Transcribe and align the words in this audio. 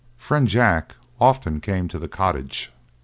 Friend 0.17 0.47
Jack 0.47 0.95
often 1.19 1.59
came 1.59 1.87
to 1.89 1.99
the 1.99 2.07
cottage. 2.07 2.73